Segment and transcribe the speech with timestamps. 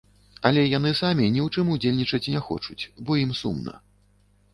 [0.49, 3.75] Але яны самі ні ў чым удзельнічаць не хочуць, бо ім сумна.